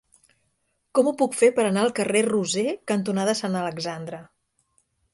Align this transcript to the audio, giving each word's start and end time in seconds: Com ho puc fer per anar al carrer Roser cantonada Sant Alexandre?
Com 0.99 1.09
ho 1.09 1.13
puc 1.19 1.37
fer 1.41 1.51
per 1.59 1.67
anar 1.69 1.85
al 1.89 1.95
carrer 2.01 2.23
Roser 2.31 2.67
cantonada 2.95 3.39
Sant 3.45 3.63
Alexandre? 3.63 4.27